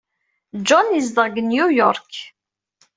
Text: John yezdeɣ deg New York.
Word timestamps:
John 0.67 0.87
yezdeɣ 0.95 1.27
deg 1.29 1.43
New 1.43 1.67
York. 1.79 2.13